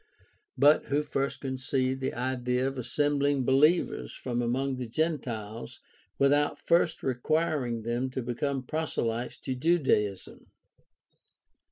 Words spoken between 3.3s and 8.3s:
believers from among the Gentiles without first requiring them to